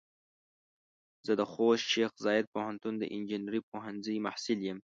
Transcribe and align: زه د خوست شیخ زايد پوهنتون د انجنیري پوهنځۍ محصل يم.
زه 1.25 1.33
د 1.39 1.41
خوست 1.51 1.85
شیخ 1.91 2.11
زايد 2.25 2.45
پوهنتون 2.55 2.93
د 2.97 3.03
انجنیري 3.15 3.61
پوهنځۍ 3.69 4.15
محصل 4.25 4.59
يم. 4.69 4.79